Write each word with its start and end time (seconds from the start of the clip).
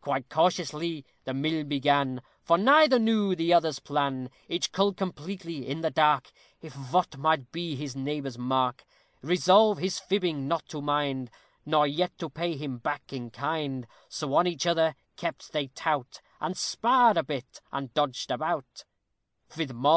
Quite 0.00 0.28
cautiously 0.28 1.04
the 1.26 1.32
mill 1.32 1.62
began, 1.62 2.20
For 2.42 2.58
neither 2.58 2.98
knew 2.98 3.36
the 3.36 3.54
other's 3.54 3.78
plan; 3.78 4.30
Each 4.48 4.72
cull 4.72 4.92
completely 4.92 5.64
in 5.64 5.80
the 5.82 5.92
dark, 5.92 6.32
Of 6.60 6.72
vot 6.72 7.16
might 7.16 7.52
be 7.52 7.76
his 7.76 7.94
neighbor's 7.94 8.36
mark; 8.36 8.84
Resolved 9.22 9.80
his 9.80 10.00
fibbing 10.00 10.48
not 10.48 10.66
to 10.70 10.82
mind, 10.82 11.30
Nor 11.64 11.86
yet 11.86 12.18
to 12.18 12.28
pay 12.28 12.56
him 12.56 12.78
back 12.78 13.12
in 13.12 13.30
kind; 13.30 13.86
So 14.08 14.34
on 14.34 14.48
each 14.48 14.66
other 14.66 14.96
kept 15.14 15.52
they 15.52 15.68
tout, 15.68 16.20
And 16.40 16.56
sparred 16.56 17.16
a 17.16 17.22
bit, 17.22 17.60
and 17.70 17.94
dodged 17.94 18.32
about, 18.32 18.82
_Ri, 19.52 19.68
tol, 19.68 19.76
lol, 19.76 19.92
&c. 19.92 19.94